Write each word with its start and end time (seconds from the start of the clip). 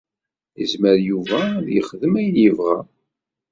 Yezmer 0.59 0.95
Yuba 1.09 1.39
ad 1.59 1.67
yexdem 1.75 2.13
ayen 2.19 2.35
i 2.37 2.41
yebɣa. 2.43 2.77